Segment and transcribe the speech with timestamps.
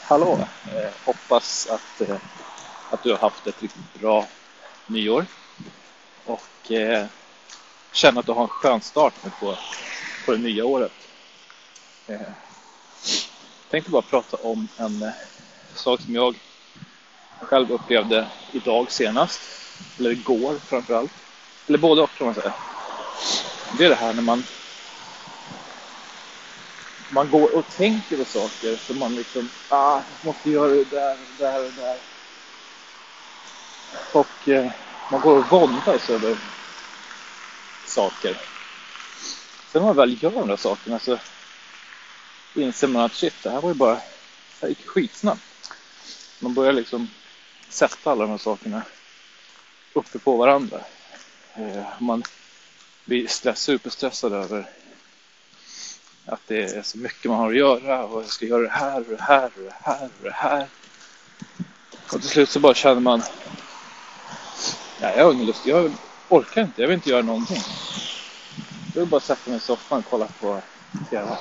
[0.00, 0.38] Hallå!
[0.66, 2.16] Eh, hoppas att, eh,
[2.90, 4.26] att du har haft ett riktigt bra
[4.86, 5.24] nyår
[6.24, 7.06] och eh,
[7.92, 9.56] känner att du har en skön start nu på,
[10.26, 10.92] på det nya året.
[12.06, 12.20] Eh,
[13.70, 15.12] tänkte bara prata om en eh,
[15.74, 16.34] sak som jag
[17.40, 19.40] själv upplevde idag senast,
[19.98, 21.12] eller igår framförallt,
[21.66, 22.54] eller både och kan man säga.
[23.78, 24.44] Det är det här när man
[27.12, 31.16] man går och tänker på saker som man liksom, ah, jag måste göra det där,
[31.16, 31.98] det där och det där.
[34.12, 34.72] Och eh,
[35.10, 36.36] man går och våndas över
[37.86, 38.36] saker.
[39.72, 41.18] Sen när man väl gör de där sakerna så
[42.54, 44.02] inser man att shit, det här var ju bara, det
[44.60, 45.72] här gick skitsnabbt.
[46.40, 47.08] Man börjar liksom
[47.68, 48.82] sätta alla de här sakerna
[49.92, 50.80] uppe på varandra.
[51.54, 52.22] Eh, man
[53.04, 54.70] blir stress, superstressad över
[56.26, 58.98] att det är så mycket man har att göra och jag ska göra det här
[58.98, 60.66] och det här och det här och det här.
[62.12, 63.22] Och till slut så bara känner man
[65.02, 65.66] Nej, jag har ingen lust.
[65.66, 65.92] Jag
[66.28, 66.80] orkar inte.
[66.80, 67.62] Jag vill inte göra någonting.
[68.94, 70.62] Jag vill bara sätta mig i soffan och kolla på
[71.10, 71.36] TV.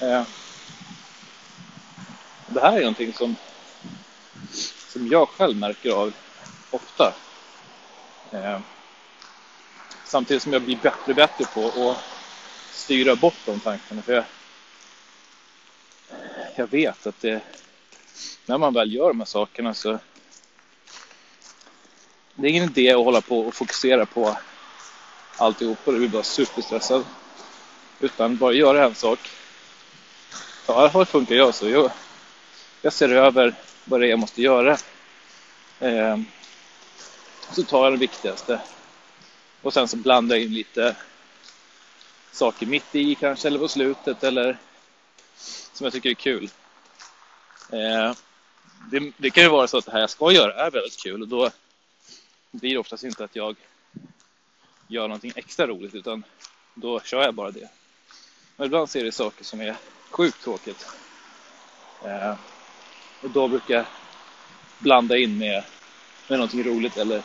[0.00, 0.22] Eh,
[2.46, 3.36] det här är någonting som,
[4.88, 6.12] som jag själv märker av
[6.70, 7.14] ofta.
[8.30, 8.60] Eh,
[10.04, 12.19] samtidigt som jag blir bättre och bättre på att
[12.70, 14.02] styra bort de tankarna.
[14.02, 14.24] För jag,
[16.56, 17.40] jag vet att det,
[18.46, 19.98] när man väl gör de här sakerna så
[22.34, 24.36] det är ingen idé att hålla på och fokusera på
[25.36, 27.04] alltihop och det blir bara superstressad.
[28.00, 29.18] Utan bara göra en sak.
[30.66, 31.68] Ja, i alla fall funkar jag så.
[31.68, 31.90] Jag,
[32.82, 33.54] jag ser över
[33.84, 34.78] vad det är jag måste göra.
[35.80, 36.18] Eh,
[37.52, 38.60] så tar jag det viktigaste.
[39.62, 40.96] Och sen så blandar jag in lite
[42.32, 44.58] saker mitt i kanske eller på slutet eller
[45.72, 46.50] som jag tycker är kul.
[47.72, 48.12] Eh,
[48.90, 51.22] det, det, kan ju vara så att det här jag ska göra är väldigt kul
[51.22, 51.50] och då
[52.50, 53.56] blir det oftast inte att jag
[54.88, 56.24] gör någonting extra roligt utan
[56.74, 57.68] då kör jag bara det.
[58.56, 59.76] Men ibland ser det saker som är
[60.10, 60.86] sjukt tråkigt.
[62.04, 62.34] Eh,
[63.22, 63.84] och då brukar jag
[64.78, 65.64] blanda in med,
[66.28, 67.22] med någonting roligt eller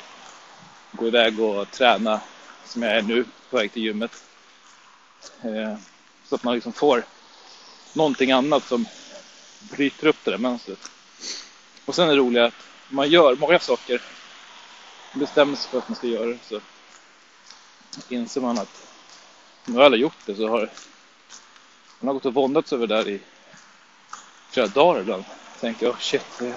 [0.91, 2.21] gå iväg och träna
[2.65, 4.23] som jag är nu på väg till gymmet.
[5.43, 5.77] Eh,
[6.23, 7.05] så att man liksom får
[7.93, 8.87] någonting annat som
[9.59, 10.79] bryter upp det där mönstret.
[11.85, 14.01] Och sen är det roliga att man gör många saker,
[15.11, 16.61] bestämmer sig för att man ska göra det så
[18.09, 18.87] inser man att
[19.65, 20.69] när alla gjort det så har
[21.99, 23.19] man har gått och våndats över det där i
[24.49, 25.23] flera dagar ibland.
[25.59, 26.55] Tänker, oh shit, det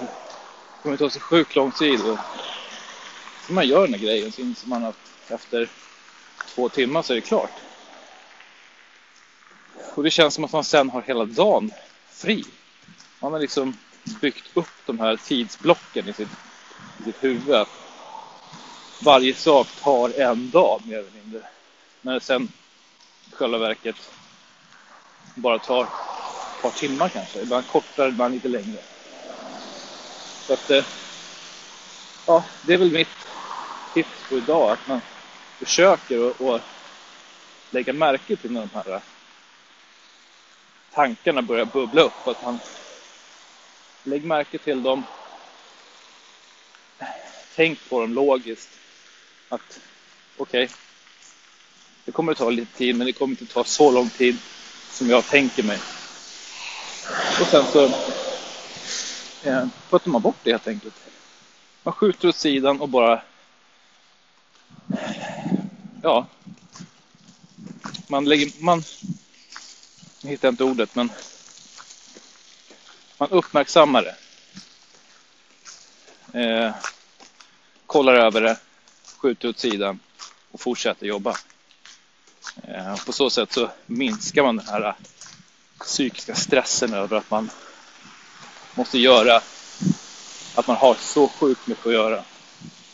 [0.83, 1.99] kommer ta så sjukt lång tid.
[1.99, 2.17] Och
[3.47, 5.69] så man gör den här grejen så inser man att efter
[6.55, 7.68] två timmar så är det klart.
[9.95, 11.71] Och det känns som att man sen har hela dagen
[12.07, 12.45] fri.
[13.19, 13.73] Man har liksom
[14.21, 16.29] byggt upp de här tidsblocken i sitt,
[16.99, 17.67] i sitt huvud.
[19.01, 21.41] Varje sak tar en dag mer eller mindre.
[22.01, 22.43] När det sen
[23.31, 23.95] i själva verket
[25.35, 27.41] bara tar ett par timmar kanske.
[27.41, 28.81] Ibland kortare, ibland lite längre.
[30.47, 30.85] Så att, eh,
[32.25, 33.07] ja, det är väl mitt
[33.93, 34.71] tips på idag.
[34.71, 35.01] Att man
[35.59, 36.61] försöker att
[37.69, 39.01] lägga märke till de här
[40.99, 42.27] tankarna börjar bubbla upp.
[42.27, 42.59] Att han
[44.03, 45.03] lägg märke till dem.
[47.55, 48.69] Tänk på dem logiskt.
[49.49, 49.79] Att
[50.37, 50.75] okej, okay,
[52.05, 54.37] det kommer att ta lite tid men det kommer inte ta så lång tid
[54.91, 55.79] som jag tänker mig.
[57.41, 57.85] Och sen så
[59.43, 60.95] eh, puttar man bort det helt enkelt.
[61.83, 63.21] Man skjuter åt sidan och bara
[66.03, 66.27] ja,
[68.07, 68.83] man lägger, man
[70.21, 71.11] nu hittar jag inte ordet, men
[73.17, 74.15] man uppmärksammar det.
[76.39, 76.75] Eh,
[77.85, 78.57] kollar över det,
[79.17, 79.99] skjuter åt sidan
[80.51, 81.37] och fortsätter jobba.
[82.63, 84.95] Eh, på så sätt så minskar man den här
[85.79, 87.49] psykiska stressen över att man
[88.75, 89.41] måste göra,
[90.55, 92.23] att man har så sjukt mycket att göra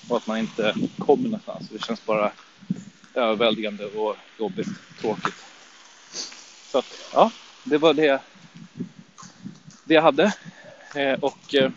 [0.10, 1.70] och att man inte kommer någonstans.
[1.70, 2.32] Det känns bara
[3.14, 4.68] överväldigande och jobbigt,
[5.02, 5.36] tråkigt.
[6.76, 7.32] Så att, ja,
[7.64, 8.22] det var det,
[9.84, 10.34] det jag hade.
[10.96, 11.72] Eh, och eh,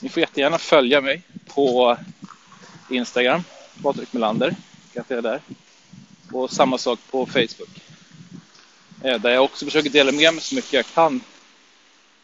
[0.00, 1.96] ni får jättegärna följa mig på
[2.90, 3.44] Instagram,
[3.82, 4.56] Patrik Melander,
[4.94, 5.40] heter jag där.
[6.32, 7.80] Och samma sak på Facebook.
[9.04, 11.20] Eh, där jag också försöker dela med mig så mycket jag kan.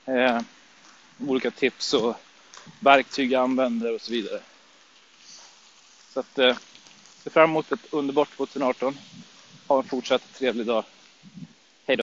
[0.05, 0.41] Eh,
[1.27, 2.17] olika tips och
[2.81, 4.41] verktyg jag använder och så vidare.
[6.15, 6.57] Så att, eh,
[7.23, 8.99] ser fram emot ett underbart 2018
[9.69, 10.96] ha en fortsatt trevlig dag.